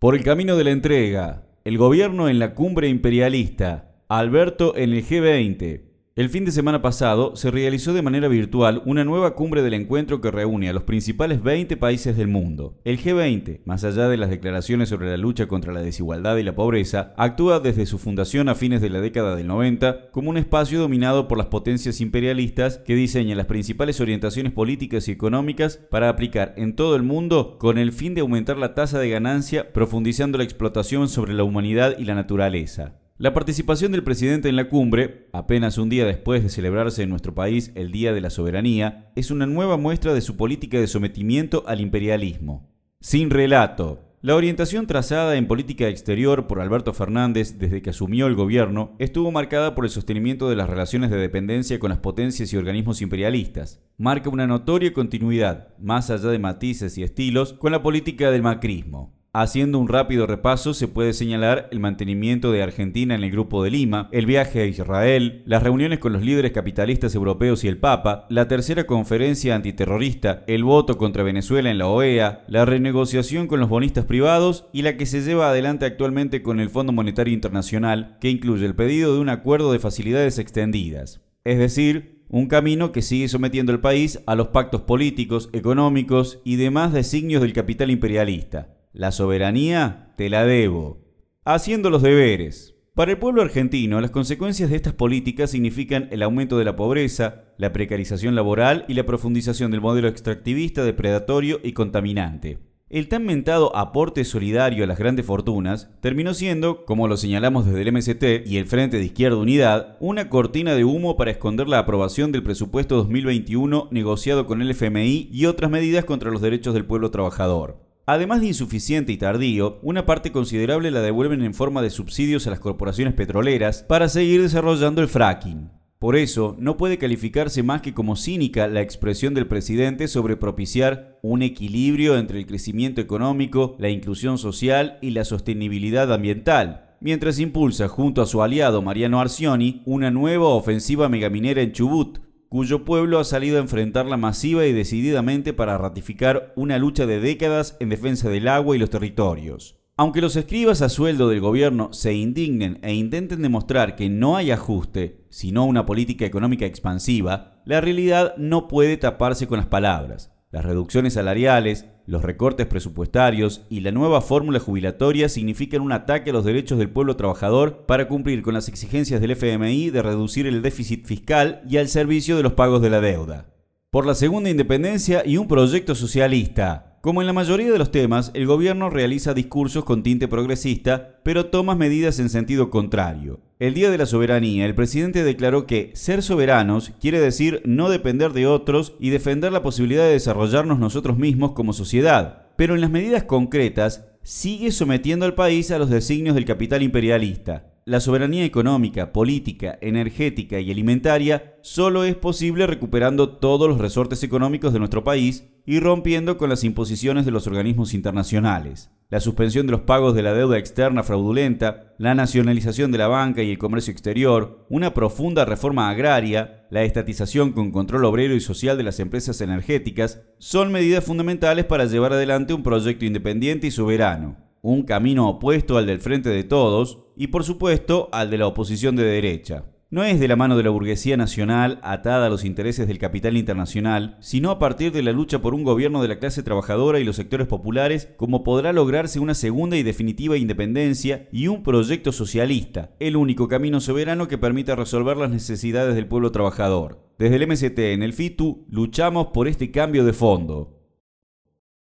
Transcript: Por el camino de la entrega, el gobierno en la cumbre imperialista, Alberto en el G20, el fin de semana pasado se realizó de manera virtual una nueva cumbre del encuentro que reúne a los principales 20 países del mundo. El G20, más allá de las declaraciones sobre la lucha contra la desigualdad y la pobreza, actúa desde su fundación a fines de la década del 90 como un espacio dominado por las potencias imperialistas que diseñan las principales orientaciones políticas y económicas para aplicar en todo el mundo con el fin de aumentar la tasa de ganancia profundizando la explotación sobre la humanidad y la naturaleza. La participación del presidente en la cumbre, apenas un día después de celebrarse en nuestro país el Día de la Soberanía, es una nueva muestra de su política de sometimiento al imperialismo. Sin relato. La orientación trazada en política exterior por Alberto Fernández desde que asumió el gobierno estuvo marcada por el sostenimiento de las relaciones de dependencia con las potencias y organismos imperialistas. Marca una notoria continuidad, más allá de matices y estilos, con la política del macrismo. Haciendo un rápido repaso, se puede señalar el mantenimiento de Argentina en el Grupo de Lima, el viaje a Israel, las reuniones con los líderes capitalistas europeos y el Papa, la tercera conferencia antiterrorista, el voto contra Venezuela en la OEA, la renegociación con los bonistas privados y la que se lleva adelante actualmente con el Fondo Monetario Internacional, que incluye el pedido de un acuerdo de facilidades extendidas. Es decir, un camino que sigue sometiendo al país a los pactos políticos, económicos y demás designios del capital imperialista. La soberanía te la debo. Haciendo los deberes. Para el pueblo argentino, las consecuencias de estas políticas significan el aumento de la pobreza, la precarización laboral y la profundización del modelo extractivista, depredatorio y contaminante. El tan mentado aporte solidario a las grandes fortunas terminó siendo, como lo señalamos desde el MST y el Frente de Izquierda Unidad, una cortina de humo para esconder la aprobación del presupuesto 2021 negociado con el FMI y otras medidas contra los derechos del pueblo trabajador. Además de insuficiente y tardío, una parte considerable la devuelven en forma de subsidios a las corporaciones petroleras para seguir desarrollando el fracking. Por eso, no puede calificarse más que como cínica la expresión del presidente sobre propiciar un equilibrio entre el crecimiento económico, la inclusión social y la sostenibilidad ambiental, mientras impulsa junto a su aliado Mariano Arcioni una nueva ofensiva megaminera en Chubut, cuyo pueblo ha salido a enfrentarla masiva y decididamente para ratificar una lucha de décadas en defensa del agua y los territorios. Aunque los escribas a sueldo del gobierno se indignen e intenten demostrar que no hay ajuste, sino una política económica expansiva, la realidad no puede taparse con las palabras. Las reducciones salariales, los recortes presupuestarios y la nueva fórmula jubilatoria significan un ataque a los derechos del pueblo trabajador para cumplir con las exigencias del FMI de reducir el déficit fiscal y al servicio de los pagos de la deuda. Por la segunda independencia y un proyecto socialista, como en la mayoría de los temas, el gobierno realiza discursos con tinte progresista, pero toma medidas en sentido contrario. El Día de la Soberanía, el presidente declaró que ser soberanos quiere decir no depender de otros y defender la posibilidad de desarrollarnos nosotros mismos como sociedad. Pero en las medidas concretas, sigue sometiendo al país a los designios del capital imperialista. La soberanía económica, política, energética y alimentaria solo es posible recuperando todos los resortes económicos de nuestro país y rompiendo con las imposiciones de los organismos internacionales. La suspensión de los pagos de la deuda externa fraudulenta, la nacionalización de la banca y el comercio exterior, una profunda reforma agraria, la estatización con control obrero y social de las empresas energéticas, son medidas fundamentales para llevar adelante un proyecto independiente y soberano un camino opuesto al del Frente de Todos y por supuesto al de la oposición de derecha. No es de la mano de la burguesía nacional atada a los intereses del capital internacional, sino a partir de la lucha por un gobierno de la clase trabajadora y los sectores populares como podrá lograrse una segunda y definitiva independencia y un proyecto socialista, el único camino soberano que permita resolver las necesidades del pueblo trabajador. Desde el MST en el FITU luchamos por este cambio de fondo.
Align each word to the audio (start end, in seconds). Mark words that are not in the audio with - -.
Por 0.00 0.14
el 0.14 0.22
camino 0.22 0.56
de 0.56 0.62
la 0.62 0.70
entrega, 0.70 1.42
el 1.64 1.76
gobierno 1.76 2.28
en 2.28 2.38
la 2.38 2.54
cumbre 2.54 2.86
imperialista, 2.86 3.96
Alberto 4.08 4.76
en 4.76 4.92
el 4.92 5.04
G20, 5.04 5.87
el 6.18 6.30
fin 6.30 6.44
de 6.44 6.50
semana 6.50 6.82
pasado 6.82 7.36
se 7.36 7.48
realizó 7.52 7.92
de 7.92 8.02
manera 8.02 8.26
virtual 8.26 8.82
una 8.84 9.04
nueva 9.04 9.36
cumbre 9.36 9.62
del 9.62 9.74
encuentro 9.74 10.20
que 10.20 10.32
reúne 10.32 10.68
a 10.68 10.72
los 10.72 10.82
principales 10.82 11.44
20 11.44 11.76
países 11.76 12.16
del 12.16 12.26
mundo. 12.26 12.74
El 12.84 12.98
G20, 12.98 13.60
más 13.66 13.84
allá 13.84 14.08
de 14.08 14.16
las 14.16 14.28
declaraciones 14.28 14.88
sobre 14.88 15.10
la 15.10 15.16
lucha 15.16 15.46
contra 15.46 15.72
la 15.72 15.80
desigualdad 15.80 16.36
y 16.38 16.42
la 16.42 16.56
pobreza, 16.56 17.14
actúa 17.16 17.60
desde 17.60 17.86
su 17.86 17.98
fundación 17.98 18.48
a 18.48 18.56
fines 18.56 18.80
de 18.80 18.90
la 18.90 19.00
década 19.00 19.36
del 19.36 19.46
90 19.46 20.10
como 20.10 20.30
un 20.30 20.38
espacio 20.38 20.80
dominado 20.80 21.28
por 21.28 21.38
las 21.38 21.46
potencias 21.46 22.00
imperialistas 22.00 22.78
que 22.78 22.96
diseñan 22.96 23.38
las 23.38 23.46
principales 23.46 24.00
orientaciones 24.00 24.50
políticas 24.50 25.06
y 25.06 25.12
económicas 25.12 25.76
para 25.76 26.08
aplicar 26.08 26.52
en 26.56 26.74
todo 26.74 26.96
el 26.96 27.04
mundo 27.04 27.58
con 27.60 27.78
el 27.78 27.92
fin 27.92 28.16
de 28.16 28.22
aumentar 28.22 28.56
la 28.58 28.74
tasa 28.74 28.98
de 28.98 29.08
ganancia 29.08 29.72
profundizando 29.72 30.36
la 30.36 30.42
explotación 30.42 31.08
sobre 31.08 31.32
la 31.32 31.44
humanidad 31.44 31.94
y 31.96 32.06
la 32.06 32.16
naturaleza. 32.16 32.96
La 33.20 33.34
participación 33.34 33.90
del 33.90 34.04
presidente 34.04 34.48
en 34.48 34.54
la 34.54 34.68
cumbre, 34.68 35.26
apenas 35.32 35.76
un 35.76 35.88
día 35.88 36.06
después 36.06 36.40
de 36.40 36.50
celebrarse 36.50 37.02
en 37.02 37.10
nuestro 37.10 37.34
país 37.34 37.72
el 37.74 37.90
Día 37.90 38.12
de 38.12 38.20
la 38.20 38.30
Soberanía, 38.30 39.10
es 39.16 39.32
una 39.32 39.44
nueva 39.44 39.76
muestra 39.76 40.14
de 40.14 40.20
su 40.20 40.36
política 40.36 40.78
de 40.78 40.86
sometimiento 40.86 41.64
al 41.66 41.80
imperialismo. 41.80 42.70
Sin 43.00 43.30
relato. 43.30 44.04
La 44.22 44.36
orientación 44.36 44.86
trazada 44.86 45.34
en 45.34 45.48
política 45.48 45.88
exterior 45.88 46.46
por 46.46 46.60
Alberto 46.60 46.92
Fernández 46.92 47.58
desde 47.58 47.82
que 47.82 47.90
asumió 47.90 48.28
el 48.28 48.36
gobierno 48.36 48.94
estuvo 49.00 49.32
marcada 49.32 49.74
por 49.74 49.84
el 49.84 49.90
sostenimiento 49.90 50.48
de 50.48 50.54
las 50.54 50.70
relaciones 50.70 51.10
de 51.10 51.16
dependencia 51.16 51.80
con 51.80 51.90
las 51.90 51.98
potencias 51.98 52.52
y 52.52 52.56
organismos 52.56 53.02
imperialistas. 53.02 53.80
Marca 53.96 54.30
una 54.30 54.46
notoria 54.46 54.92
continuidad, 54.92 55.76
más 55.80 56.10
allá 56.10 56.28
de 56.28 56.38
matices 56.38 56.96
y 56.98 57.02
estilos, 57.02 57.52
con 57.54 57.72
la 57.72 57.82
política 57.82 58.30
del 58.30 58.42
macrismo. 58.42 59.17
Haciendo 59.40 59.78
un 59.78 59.86
rápido 59.86 60.26
repaso, 60.26 60.74
se 60.74 60.88
puede 60.88 61.12
señalar 61.12 61.68
el 61.70 61.78
mantenimiento 61.78 62.50
de 62.50 62.60
Argentina 62.60 63.14
en 63.14 63.22
el 63.22 63.30
Grupo 63.30 63.62
de 63.62 63.70
Lima, 63.70 64.08
el 64.10 64.26
viaje 64.26 64.62
a 64.62 64.64
Israel, 64.66 65.44
las 65.46 65.62
reuniones 65.62 66.00
con 66.00 66.12
los 66.12 66.22
líderes 66.22 66.50
capitalistas 66.50 67.14
europeos 67.14 67.62
y 67.62 67.68
el 67.68 67.78
Papa, 67.78 68.26
la 68.30 68.48
tercera 68.48 68.84
conferencia 68.88 69.54
antiterrorista, 69.54 70.42
el 70.48 70.64
voto 70.64 70.98
contra 70.98 71.22
Venezuela 71.22 71.70
en 71.70 71.78
la 71.78 71.86
OEA, 71.86 72.46
la 72.48 72.64
renegociación 72.64 73.46
con 73.46 73.60
los 73.60 73.68
bonistas 73.68 74.06
privados 74.06 74.66
y 74.72 74.82
la 74.82 74.96
que 74.96 75.06
se 75.06 75.22
lleva 75.22 75.50
adelante 75.50 75.86
actualmente 75.86 76.42
con 76.42 76.58
el 76.58 76.68
Fondo 76.68 76.92
Monetario 76.92 77.32
Internacional, 77.32 78.16
que 78.20 78.30
incluye 78.30 78.66
el 78.66 78.74
pedido 78.74 79.14
de 79.14 79.20
un 79.20 79.28
acuerdo 79.28 79.70
de 79.70 79.78
facilidades 79.78 80.40
extendidas. 80.40 81.20
Es 81.44 81.58
decir, 81.58 82.24
un 82.28 82.48
camino 82.48 82.90
que 82.90 83.02
sigue 83.02 83.28
sometiendo 83.28 83.70
al 83.70 83.78
país 83.78 84.18
a 84.26 84.34
los 84.34 84.48
pactos 84.48 84.80
políticos, 84.80 85.48
económicos 85.52 86.40
y 86.42 86.56
demás 86.56 86.92
designios 86.92 87.40
del 87.40 87.52
capital 87.52 87.92
imperialista. 87.92 88.74
La 88.98 89.12
soberanía 89.12 90.12
te 90.16 90.28
la 90.28 90.44
debo. 90.44 90.98
Haciendo 91.44 91.88
los 91.88 92.02
deberes. 92.02 92.74
Para 92.96 93.12
el 93.12 93.18
pueblo 93.18 93.42
argentino, 93.42 94.00
las 94.00 94.10
consecuencias 94.10 94.70
de 94.70 94.74
estas 94.74 94.92
políticas 94.92 95.52
significan 95.52 96.08
el 96.10 96.20
aumento 96.20 96.58
de 96.58 96.64
la 96.64 96.74
pobreza, 96.74 97.44
la 97.58 97.72
precarización 97.72 98.34
laboral 98.34 98.84
y 98.88 98.94
la 98.94 99.06
profundización 99.06 99.70
del 99.70 99.82
modelo 99.82 100.08
extractivista, 100.08 100.82
depredatorio 100.82 101.60
y 101.62 101.74
contaminante. 101.74 102.58
El 102.88 103.06
tan 103.06 103.24
mentado 103.24 103.76
aporte 103.76 104.24
solidario 104.24 104.82
a 104.82 104.88
las 104.88 104.98
grandes 104.98 105.24
fortunas 105.24 105.90
terminó 106.00 106.34
siendo, 106.34 106.84
como 106.84 107.06
lo 107.06 107.16
señalamos 107.16 107.66
desde 107.66 107.82
el 107.82 107.92
MST 107.92 108.48
y 108.48 108.56
el 108.56 108.66
Frente 108.66 108.98
de 108.98 109.04
Izquierda 109.04 109.36
Unidad, 109.36 109.96
una 110.00 110.28
cortina 110.28 110.74
de 110.74 110.82
humo 110.82 111.16
para 111.16 111.30
esconder 111.30 111.68
la 111.68 111.78
aprobación 111.78 112.32
del 112.32 112.42
presupuesto 112.42 112.96
2021 112.96 113.90
negociado 113.92 114.48
con 114.48 114.60
el 114.60 114.72
FMI 114.72 115.28
y 115.30 115.46
otras 115.46 115.70
medidas 115.70 116.04
contra 116.04 116.32
los 116.32 116.42
derechos 116.42 116.74
del 116.74 116.84
pueblo 116.84 117.12
trabajador. 117.12 117.87
Además 118.10 118.40
de 118.40 118.46
insuficiente 118.46 119.12
y 119.12 119.18
tardío, 119.18 119.80
una 119.82 120.06
parte 120.06 120.32
considerable 120.32 120.90
la 120.90 121.02
devuelven 121.02 121.42
en 121.42 121.52
forma 121.52 121.82
de 121.82 121.90
subsidios 121.90 122.46
a 122.46 122.50
las 122.50 122.58
corporaciones 122.58 123.12
petroleras 123.12 123.82
para 123.82 124.08
seguir 124.08 124.40
desarrollando 124.40 125.02
el 125.02 125.08
fracking. 125.08 125.70
Por 125.98 126.16
eso, 126.16 126.56
no 126.58 126.78
puede 126.78 126.96
calificarse 126.96 127.62
más 127.62 127.82
que 127.82 127.92
como 127.92 128.16
cínica 128.16 128.66
la 128.66 128.80
expresión 128.80 129.34
del 129.34 129.46
presidente 129.46 130.08
sobre 130.08 130.38
propiciar 130.38 131.18
un 131.20 131.42
equilibrio 131.42 132.16
entre 132.16 132.38
el 132.38 132.46
crecimiento 132.46 133.02
económico, 133.02 133.76
la 133.78 133.90
inclusión 133.90 134.38
social 134.38 134.98
y 135.02 135.10
la 135.10 135.26
sostenibilidad 135.26 136.10
ambiental, 136.10 136.96
mientras 137.02 137.38
impulsa 137.38 137.88
junto 137.88 138.22
a 138.22 138.26
su 138.26 138.42
aliado 138.42 138.80
Mariano 138.80 139.20
Arcioni 139.20 139.82
una 139.84 140.10
nueva 140.10 140.46
ofensiva 140.46 141.10
megaminera 141.10 141.60
en 141.60 141.72
Chubut, 141.72 142.20
cuyo 142.48 142.84
pueblo 142.84 143.18
ha 143.18 143.24
salido 143.24 143.58
a 143.58 143.60
enfrentarla 143.60 144.16
masiva 144.16 144.66
y 144.66 144.72
decididamente 144.72 145.52
para 145.52 145.78
ratificar 145.78 146.52
una 146.56 146.78
lucha 146.78 147.06
de 147.06 147.20
décadas 147.20 147.76
en 147.80 147.90
defensa 147.90 148.28
del 148.30 148.48
agua 148.48 148.74
y 148.76 148.78
los 148.78 148.90
territorios. 148.90 149.78
Aunque 149.96 150.20
los 150.20 150.36
escribas 150.36 150.80
a 150.80 150.88
sueldo 150.88 151.28
del 151.28 151.40
gobierno 151.40 151.92
se 151.92 152.14
indignen 152.14 152.78
e 152.82 152.94
intenten 152.94 153.42
demostrar 153.42 153.96
que 153.96 154.08
no 154.08 154.36
hay 154.36 154.52
ajuste, 154.52 155.24
sino 155.28 155.64
una 155.64 155.86
política 155.86 156.24
económica 156.24 156.66
expansiva, 156.66 157.60
la 157.64 157.80
realidad 157.80 158.36
no 158.36 158.68
puede 158.68 158.96
taparse 158.96 159.48
con 159.48 159.58
las 159.58 159.66
palabras. 159.66 160.32
Las 160.52 160.64
reducciones 160.64 161.14
salariales, 161.14 161.86
los 162.08 162.22
recortes 162.22 162.66
presupuestarios 162.66 163.66
y 163.68 163.80
la 163.80 163.92
nueva 163.92 164.22
fórmula 164.22 164.60
jubilatoria 164.60 165.28
significan 165.28 165.82
un 165.82 165.92
ataque 165.92 166.30
a 166.30 166.32
los 166.32 166.46
derechos 166.46 166.78
del 166.78 166.88
pueblo 166.88 167.16
trabajador 167.16 167.84
para 167.84 168.08
cumplir 168.08 168.40
con 168.40 168.54
las 168.54 168.68
exigencias 168.68 169.20
del 169.20 169.32
FMI 169.32 169.90
de 169.90 170.00
reducir 170.00 170.46
el 170.46 170.62
déficit 170.62 171.04
fiscal 171.04 171.60
y 171.68 171.76
al 171.76 171.88
servicio 171.88 172.38
de 172.38 172.42
los 172.42 172.54
pagos 172.54 172.80
de 172.80 172.88
la 172.88 173.02
deuda. 173.02 173.52
Por 173.90 174.06
la 174.06 174.14
segunda 174.14 174.48
independencia 174.48 175.22
y 175.26 175.36
un 175.36 175.48
proyecto 175.48 175.94
socialista, 175.94 176.98
como 177.02 177.20
en 177.20 177.26
la 177.26 177.34
mayoría 177.34 177.70
de 177.70 177.78
los 177.78 177.90
temas, 177.90 178.30
el 178.32 178.46
gobierno 178.46 178.88
realiza 178.88 179.34
discursos 179.34 179.84
con 179.84 180.02
tinte 180.02 180.28
progresista, 180.28 181.20
pero 181.24 181.46
toma 181.46 181.74
medidas 181.74 182.18
en 182.20 182.30
sentido 182.30 182.70
contrario. 182.70 183.40
El 183.60 183.74
Día 183.74 183.90
de 183.90 183.98
la 183.98 184.06
Soberanía, 184.06 184.66
el 184.66 184.76
presidente 184.76 185.24
declaró 185.24 185.66
que 185.66 185.90
ser 185.94 186.22
soberanos 186.22 186.92
quiere 187.00 187.18
decir 187.18 187.60
no 187.64 187.90
depender 187.90 188.32
de 188.32 188.46
otros 188.46 188.94
y 189.00 189.10
defender 189.10 189.50
la 189.50 189.64
posibilidad 189.64 190.04
de 190.04 190.12
desarrollarnos 190.12 190.78
nosotros 190.78 191.18
mismos 191.18 191.52
como 191.54 191.72
sociedad. 191.72 192.46
Pero 192.54 192.76
en 192.76 192.80
las 192.80 192.90
medidas 192.90 193.24
concretas, 193.24 194.06
sigue 194.22 194.70
sometiendo 194.70 195.26
al 195.26 195.34
país 195.34 195.72
a 195.72 195.78
los 195.80 195.90
designios 195.90 196.36
del 196.36 196.44
capital 196.44 196.84
imperialista. 196.84 197.72
La 197.84 197.98
soberanía 197.98 198.44
económica, 198.44 199.12
política, 199.12 199.76
energética 199.80 200.60
y 200.60 200.70
alimentaria 200.70 201.56
solo 201.60 202.04
es 202.04 202.14
posible 202.14 202.64
recuperando 202.68 203.28
todos 203.38 203.68
los 203.68 203.78
resortes 203.78 204.22
económicos 204.22 204.72
de 204.72 204.78
nuestro 204.78 205.02
país 205.02 205.48
y 205.68 205.80
rompiendo 205.80 206.38
con 206.38 206.48
las 206.48 206.64
imposiciones 206.64 207.26
de 207.26 207.30
los 207.30 207.46
organismos 207.46 207.92
internacionales. 207.92 208.90
La 209.10 209.20
suspensión 209.20 209.66
de 209.66 209.72
los 209.72 209.82
pagos 209.82 210.14
de 210.14 210.22
la 210.22 210.32
deuda 210.32 210.56
externa 210.56 211.02
fraudulenta, 211.02 211.92
la 211.98 212.14
nacionalización 212.14 212.90
de 212.90 212.96
la 212.96 213.06
banca 213.06 213.42
y 213.42 213.50
el 213.50 213.58
comercio 213.58 213.92
exterior, 213.92 214.64
una 214.70 214.94
profunda 214.94 215.44
reforma 215.44 215.90
agraria, 215.90 216.66
la 216.70 216.84
estatización 216.84 217.52
con 217.52 217.70
control 217.70 218.06
obrero 218.06 218.34
y 218.34 218.40
social 218.40 218.78
de 218.78 218.82
las 218.82 218.98
empresas 218.98 219.42
energéticas, 219.42 220.22
son 220.38 220.72
medidas 220.72 221.04
fundamentales 221.04 221.66
para 221.66 221.84
llevar 221.84 222.14
adelante 222.14 222.54
un 222.54 222.62
proyecto 222.62 223.04
independiente 223.04 223.66
y 223.66 223.70
soberano 223.70 224.48
un 224.60 224.82
camino 224.82 225.28
opuesto 225.28 225.76
al 225.76 225.86
del 225.86 226.00
Frente 226.00 226.30
de 226.30 226.42
Todos 226.44 226.98
y 227.14 227.28
por 227.28 227.44
supuesto 227.44 228.08
al 228.10 228.28
de 228.28 228.38
la 228.38 228.46
oposición 228.46 228.96
de 228.96 229.04
derecha. 229.04 229.64
No 229.90 230.04
es 230.04 230.20
de 230.20 230.28
la 230.28 230.36
mano 230.36 230.58
de 230.58 230.62
la 230.62 230.68
burguesía 230.68 231.16
nacional 231.16 231.80
atada 231.82 232.26
a 232.26 232.28
los 232.28 232.44
intereses 232.44 232.86
del 232.86 232.98
capital 232.98 233.38
internacional, 233.38 234.18
sino 234.20 234.50
a 234.50 234.58
partir 234.58 234.92
de 234.92 235.02
la 235.02 235.12
lucha 235.12 235.40
por 235.40 235.54
un 235.54 235.64
gobierno 235.64 236.02
de 236.02 236.08
la 236.08 236.18
clase 236.18 236.42
trabajadora 236.42 237.00
y 237.00 237.04
los 237.04 237.16
sectores 237.16 237.46
populares 237.46 238.10
como 238.18 238.44
podrá 238.44 238.74
lograrse 238.74 239.18
una 239.18 239.32
segunda 239.32 239.78
y 239.78 239.82
definitiva 239.82 240.36
independencia 240.36 241.26
y 241.32 241.46
un 241.46 241.62
proyecto 241.62 242.12
socialista, 242.12 242.90
el 243.00 243.16
único 243.16 243.48
camino 243.48 243.80
soberano 243.80 244.28
que 244.28 244.36
permita 244.36 244.76
resolver 244.76 245.16
las 245.16 245.30
necesidades 245.30 245.94
del 245.94 246.06
pueblo 246.06 246.32
trabajador. 246.32 247.02
Desde 247.18 247.36
el 247.36 247.48
MST 247.48 247.78
en 247.78 248.02
el 248.02 248.12
FITU 248.12 248.66
luchamos 248.68 249.28
por 249.28 249.48
este 249.48 249.70
cambio 249.70 250.04
de 250.04 250.12
fondo. 250.12 250.77